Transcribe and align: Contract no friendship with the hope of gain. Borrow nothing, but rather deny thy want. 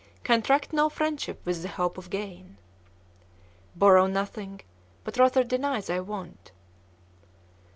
Contract 0.23 0.73
no 0.73 0.89
friendship 0.89 1.39
with 1.45 1.61
the 1.61 1.67
hope 1.67 1.95
of 1.95 2.09
gain. 2.09 2.57
Borrow 3.75 4.07
nothing, 4.07 4.61
but 5.03 5.19
rather 5.19 5.43
deny 5.43 5.79
thy 5.79 5.99
want. 5.99 6.49